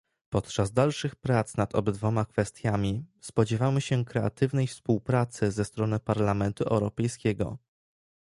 [0.29, 7.57] Podczas dalszych prac nad obydwoma kwestiami spodziewamy się kreatywnej współpracy ze strony Parlamentu Europejskiego